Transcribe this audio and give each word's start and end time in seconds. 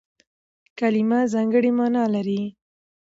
کلیمه 0.79 1.19
ځانګړې 1.33 1.71
مانا 1.77 2.03
لري. 2.13 2.41